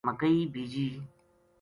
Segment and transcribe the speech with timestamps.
[0.05, 0.89] مکئی بیجی